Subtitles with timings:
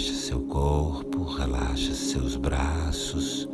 [0.00, 3.46] Relaxa seu corpo, relaxa seus braços,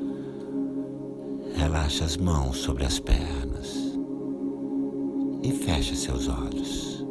[1.56, 3.74] relaxa as mãos sobre as pernas
[5.42, 7.04] e feche seus olhos.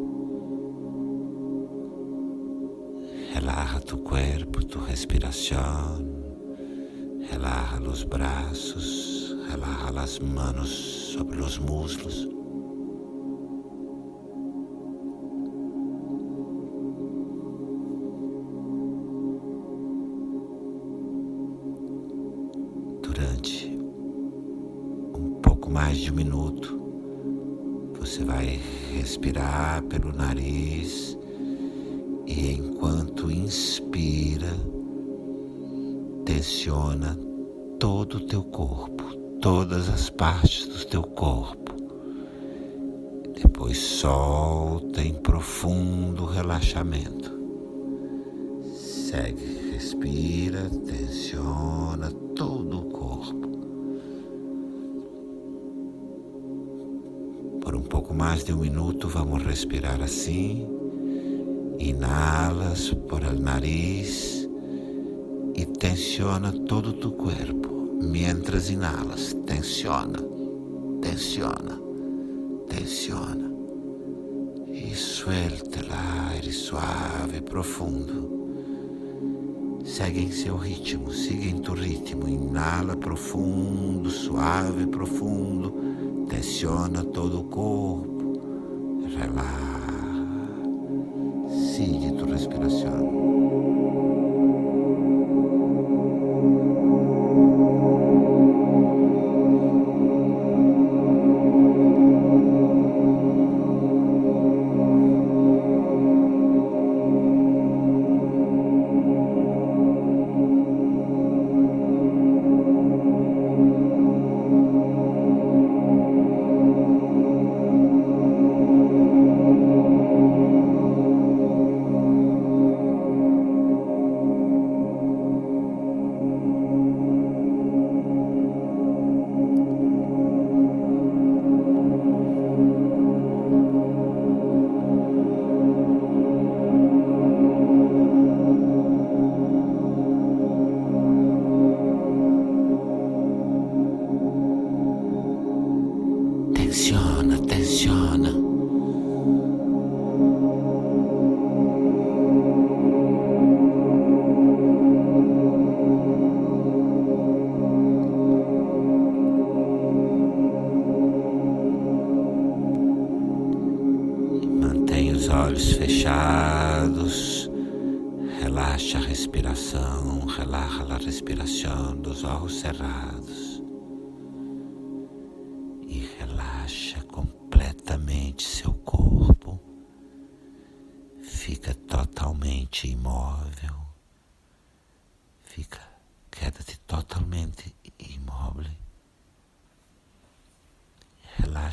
[3.34, 5.98] Relaja tu cuerpo, tu respiração,
[7.30, 10.70] relaja os braços, relaja as manos
[11.12, 12.26] sobre os muslos.
[29.76, 31.18] Respirar pelo nariz
[32.26, 34.54] e enquanto inspira,
[36.26, 37.18] tensiona
[37.80, 39.04] todo o teu corpo,
[39.42, 41.74] todas as partes do teu corpo.
[43.36, 47.36] Depois solta em profundo relaxamento.
[48.74, 52.85] Segue, respira, tensiona todo o
[58.16, 60.66] mais de um minuto, vamos respirar assim.
[61.78, 64.50] Inhalas por el nariz
[65.54, 68.00] e tensiona todo tu corpo.
[68.02, 70.20] Mientras inhalas, tensiona,
[71.02, 71.78] tensiona,
[72.70, 73.52] tensiona.
[74.72, 78.34] E suelta el aire suave profundo.
[79.84, 82.28] Segue em seu ritmo, siga em tu ritmo.
[82.30, 85.96] Inhala profundo, suave, profundo
[86.28, 88.15] Tensiona todo o corpo,
[89.18, 90.26] relaxa,
[91.48, 93.35] sigue tu respiração.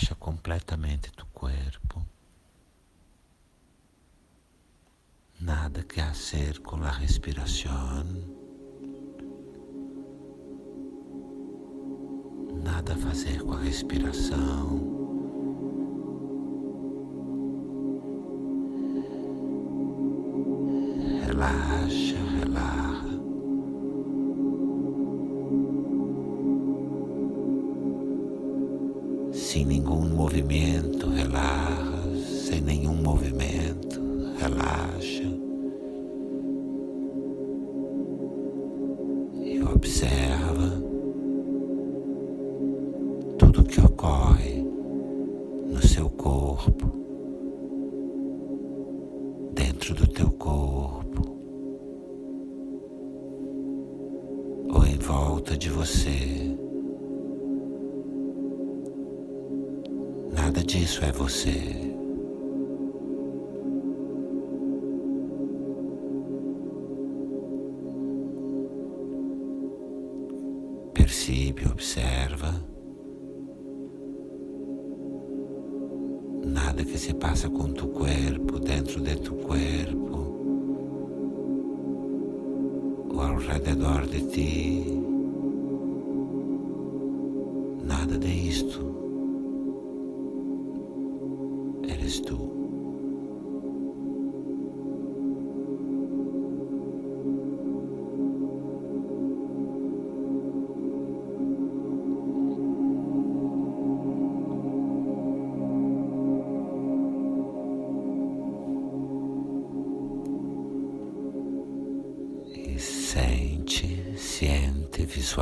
[0.03, 2.05] Relaxa completamente tu corpo.
[5.41, 8.05] Nada que hacer com a respiração.
[12.65, 15.02] Nada a fazer com a respiração.
[40.13, 40.71] Observa
[43.39, 44.63] tudo que ocorre
[45.67, 46.87] no seu corpo,
[49.55, 51.37] dentro do teu corpo,
[54.75, 56.57] ou em volta de você.
[60.35, 61.92] Nada disso é você.
[71.53, 72.55] Percebe, observa.
[76.45, 80.19] Nada que se passa com tu corpo, dentro de tu corpo,
[83.11, 84.85] ou ao redor de ti.
[87.85, 88.81] Nada de isto.
[91.87, 92.52] Eres tu.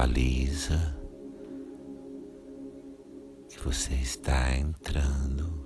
[0.00, 0.96] Visualiza
[3.50, 5.59] que você está entrando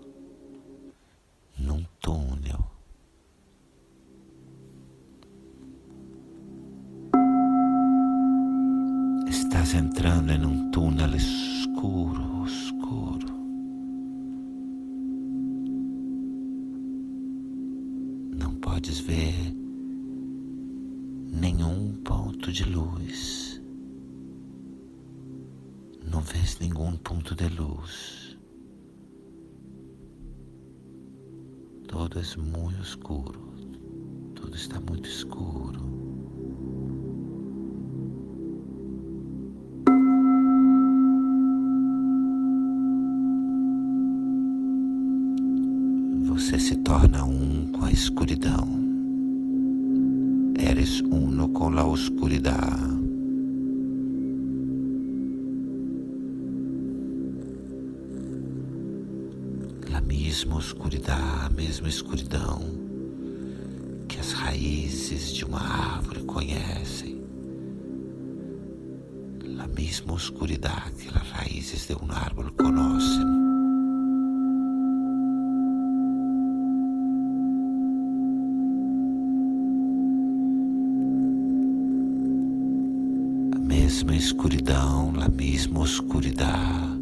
[32.36, 33.54] Muito escuro.
[34.34, 35.80] Tudo está muito escuro.
[46.26, 48.84] Você se torna um com a escuridão
[50.74, 53.03] eres uno con la oscuridad.
[60.58, 62.60] Mesma a mesma escuridão
[64.08, 67.22] que as raízes de uma árvore conhecem.
[69.44, 73.34] La mesma oscuridade que as raízes de um árvore conhecem.
[83.58, 86.93] mesma escuridão, a mesma oscuridade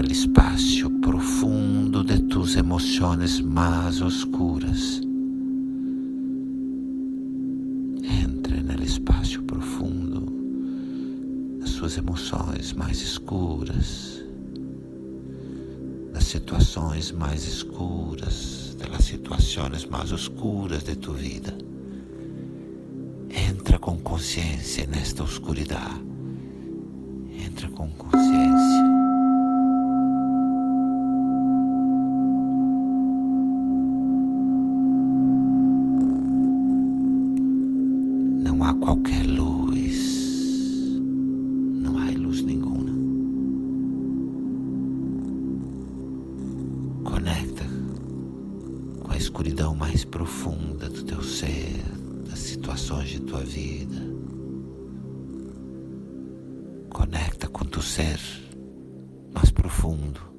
[0.00, 5.00] espacio profundo de tus emociones más oscuras.
[8.02, 10.32] Entre no espaço profundo
[11.60, 14.24] das suas emoções mais escuras,
[16.12, 21.54] das situações mais escuras, das situações mais oscuras de tu vida.
[23.30, 26.00] Entra com consciência nesta oscuridade.
[27.46, 28.11] Entra com consciência.
[52.92, 54.12] Situações de tua vida.
[56.90, 58.20] Conecta com teu ser
[59.32, 60.31] mais profundo.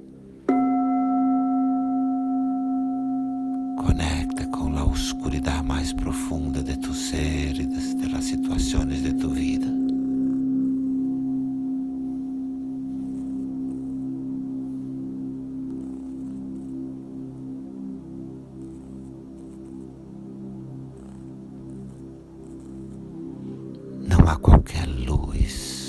[24.26, 25.83] Há qualquer luz,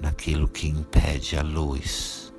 [0.00, 2.32] naquilo que impede a luz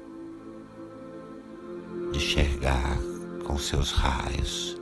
[2.12, 2.98] de enxergar
[3.46, 4.78] com seus raios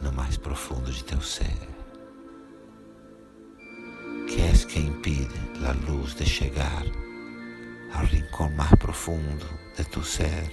[0.00, 1.74] no mais profundo de teu ser.
[4.74, 5.28] que impedem
[5.64, 6.84] a luz de chegar
[7.94, 10.50] ao rincão mais profundo de tu ser.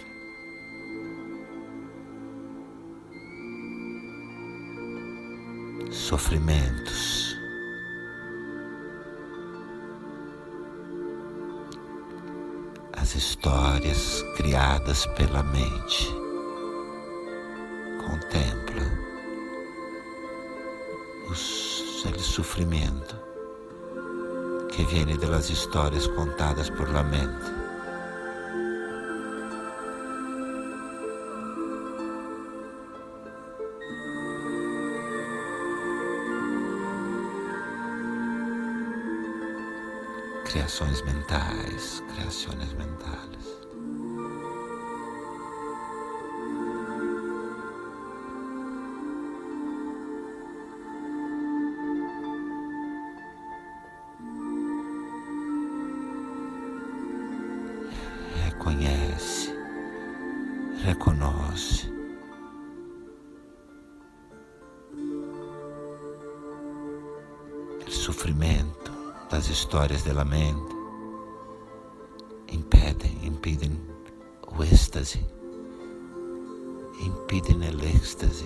[5.89, 7.21] Sofrimentos.
[13.12, 16.08] As histórias criadas pela mente.
[18.00, 18.86] Contempla
[21.30, 23.18] o sofrimento
[24.74, 27.61] que viene de las historias contadas por la mente.
[40.51, 43.62] Criações mentais, criações mentales.
[58.43, 59.55] reconhece,
[60.84, 61.90] reconoce.
[69.51, 70.75] Histórias da mente
[72.50, 73.77] impedem, impedem
[74.48, 75.25] o êxtase,
[77.01, 78.46] impedem o êxtase.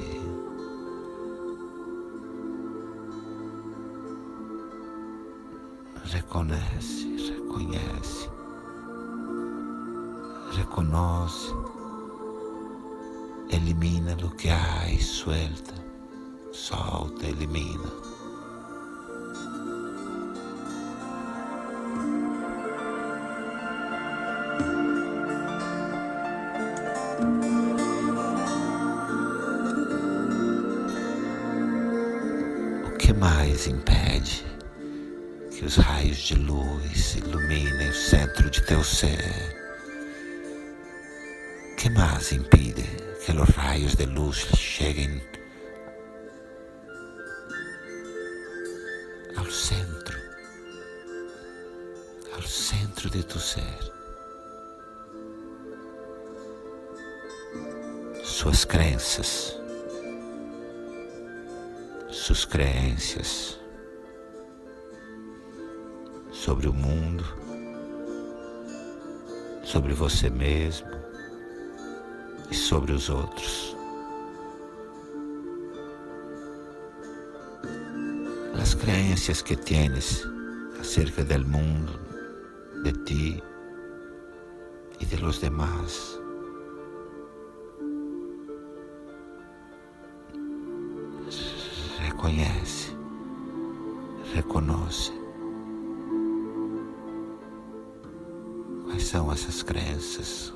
[6.05, 8.29] Reconhece, reconhece.
[10.53, 11.53] Reconoce,
[13.49, 15.73] elimina lo que hay, suelta,
[16.51, 18.14] solta, elimina.
[33.55, 34.45] Que mais impede
[35.49, 39.55] que os raios de luz iluminem o centro de teu ser?
[41.77, 42.83] ¿Qué más impide
[43.25, 44.45] que los rayos de luz
[44.77, 45.21] lleguen
[49.37, 50.17] ao centro,
[52.33, 53.79] ao centro de tu ser?
[58.21, 59.57] Suas crenças,
[62.15, 63.59] suas crenças
[66.31, 67.25] sobre o mundo,
[69.63, 70.87] sobre você mesmo,
[72.49, 73.75] e sobre os outros.
[78.61, 80.25] As crenças que tienes
[80.79, 81.99] acerca do mundo,
[82.83, 83.43] de ti
[85.01, 86.14] e de los demás.
[92.25, 92.91] Reconhece,
[94.33, 95.13] reconoce.
[98.85, 100.51] Quais são essas crenças?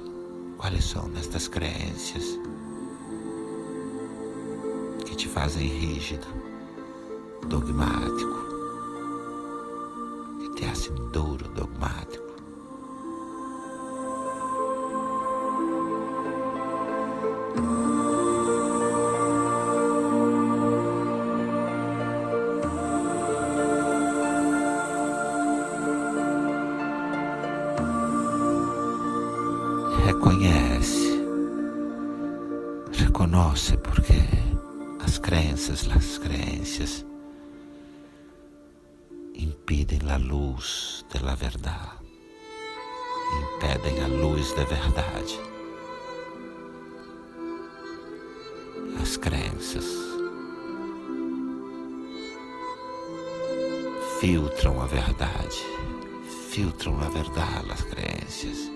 [0.58, 2.40] Quais são estas crenças
[5.06, 6.26] que te fazem rígido,
[7.48, 8.46] dogmático,
[10.40, 12.29] que te hacen duro, dogmático?
[43.80, 45.40] Impedem a luz da verdade.
[49.02, 49.86] As crenças
[54.20, 55.66] filtram a verdade,
[56.50, 58.72] filtram a verdade, as crenças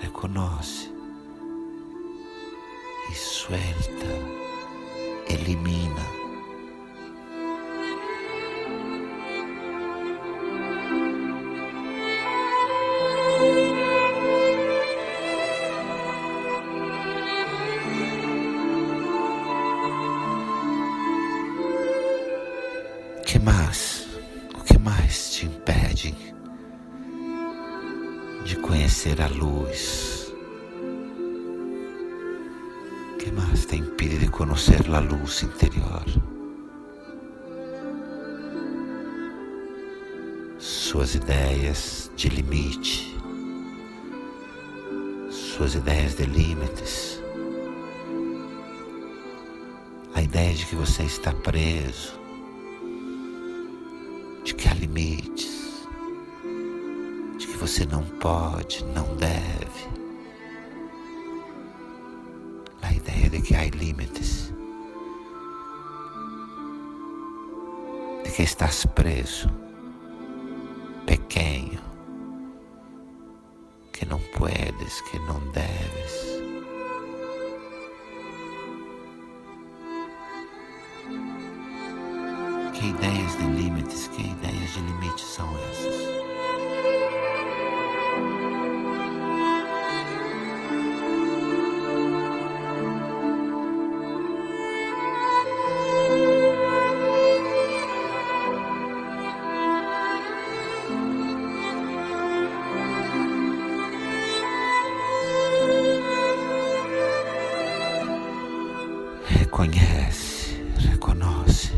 [0.00, 0.90] reconoce
[3.10, 4.06] e suelta,
[5.28, 6.25] elimina.
[23.36, 24.06] Que mais?
[24.54, 26.14] O que mais te impede
[28.46, 30.32] de conhecer a luz.
[33.18, 36.04] que mais te impede de conhecer a luz interior?
[40.58, 43.18] Suas ideias de limite,
[45.28, 47.20] suas ideias de limites,
[50.14, 52.25] a ideia de que você está preso,
[57.66, 59.88] você não pode, não deve.
[62.80, 64.52] A ideia de que há limites,
[68.22, 69.50] de que estás preso,
[71.06, 71.82] pequeno,
[73.92, 76.36] que não puedes, que não deves.
[82.74, 86.25] Que ideias de limites, que ideias de limites são essas?
[109.56, 110.54] Reconhece,
[110.92, 111.72] reconoce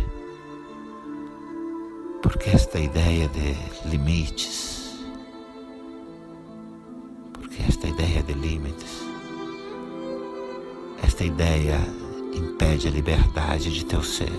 [2.20, 3.56] porque esta ideia de
[3.88, 4.96] limites,
[7.32, 9.04] porque esta ideia de limites,
[11.04, 11.78] esta ideia
[12.34, 14.32] impede a liberdade de teu ser.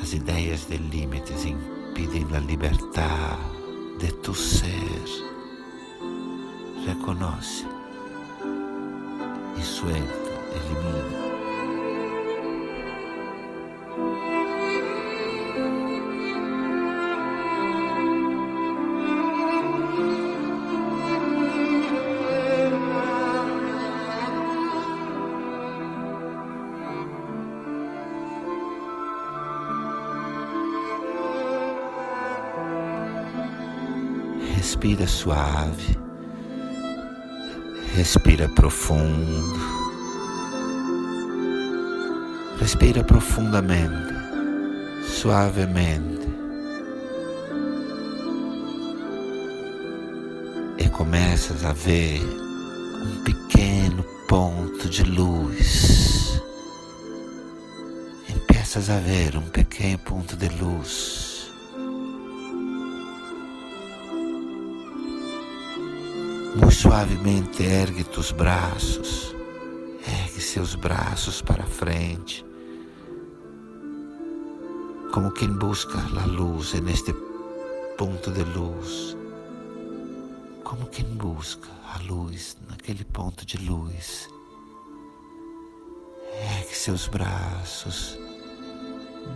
[0.00, 3.40] As ideias de limites impedem a libertar
[3.98, 5.02] de tu ser.
[6.86, 7.66] Reconoce
[9.58, 10.25] e suelta,
[34.56, 35.96] Respira suave,
[37.94, 39.75] respira profundo,
[42.66, 44.12] respira profundamente,
[45.04, 46.26] suavemente
[50.76, 52.20] e começas a ver
[53.04, 56.42] um pequeno ponto de luz.
[58.28, 61.48] Empiezas a ver um pequeno ponto de luz.
[66.56, 69.32] Muito suavemente ergue tus braços,
[70.04, 72.44] ergue seus braços para frente,
[75.16, 77.10] como quem busca a luz neste
[77.96, 79.16] ponto de luz,
[80.62, 84.28] como quem busca a luz naquele ponto de luz.
[86.58, 88.18] Ergue seus braços,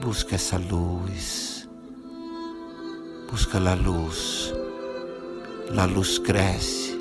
[0.02, 1.66] busca essa luz,
[3.30, 4.52] busca a luz,
[5.78, 7.00] a luz cresce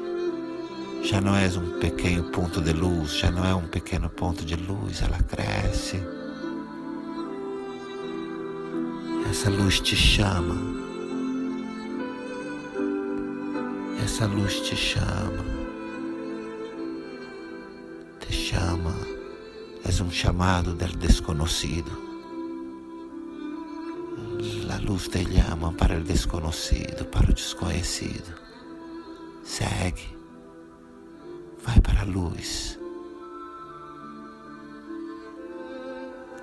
[1.03, 4.55] já não és um pequeno ponto de luz, já não é um pequeno ponto de
[4.55, 6.18] luz, ela cresce.
[9.29, 10.55] Essa luz te chama.
[14.03, 15.45] Essa luz te chama.
[18.19, 18.95] Te chama.
[19.85, 21.91] És um chamado del desconhecido.
[24.71, 28.33] A luz te chama para o desconhecido, para o desconhecido.
[29.43, 30.17] Segue.
[31.63, 32.79] Vai para a luz.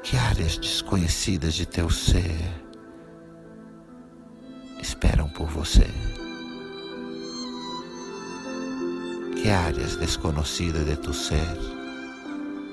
[0.05, 2.66] Que áreas desconhecidas de teu ser
[5.37, 5.87] por você?
[9.35, 11.59] Que áreas desconhecidas de tu ser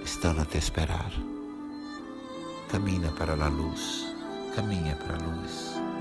[0.04, 1.12] estão a te esperar?
[2.72, 4.08] Camina para a luz,
[4.56, 5.93] caminha para a luz.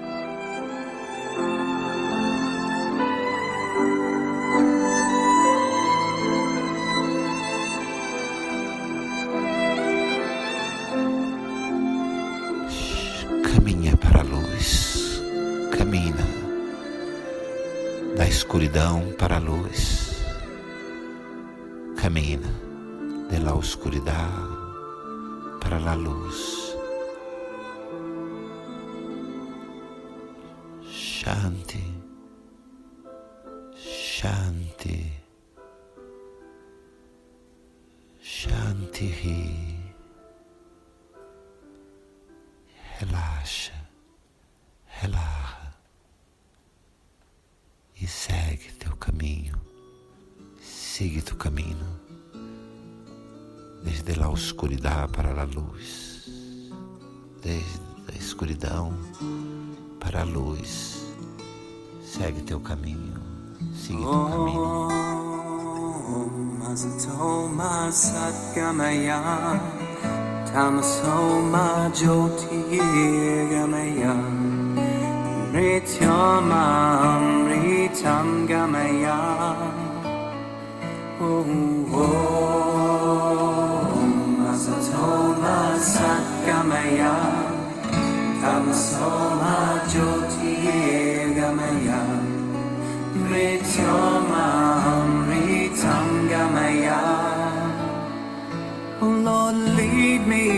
[19.22, 20.16] Para a luz,
[21.94, 22.50] camina
[23.30, 24.28] de la oscuridad
[25.60, 26.76] para a luz.
[30.82, 32.01] Shanti, Shanti,
[55.08, 56.28] para a luz,
[57.42, 58.92] desde a escuridão
[60.00, 61.02] para a luz.
[62.04, 63.20] Segue teu caminho,
[63.74, 64.88] siga teu caminho.
[70.52, 74.14] Tamaso ma jyotirgamaya
[75.50, 76.64] Mrityoma
[77.16, 79.18] Amritam Gamaya
[81.18, 82.71] Om Asatoma
[88.40, 89.82] Tamasoma
[96.30, 96.82] Gamaya
[99.00, 100.48] Oh Lord, lead me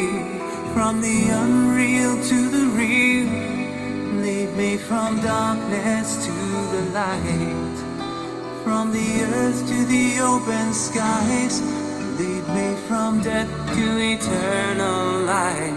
[0.75, 3.27] from the unreal to the real.
[4.21, 6.33] Lead me from darkness to
[6.75, 7.77] the light.
[8.63, 11.84] From the earth to the open skies.
[12.19, 15.75] Lead me from death to eternal life.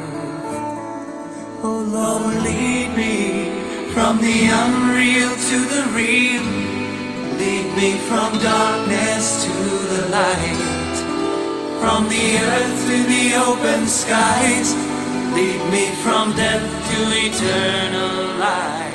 [1.64, 6.44] Oh Lord, lead me from the unreal to the real.
[7.42, 9.54] Lead me from darkness to
[9.94, 10.98] the light.
[11.82, 14.76] From the earth to the open skies,
[15.34, 18.87] lead me from death to eternal life.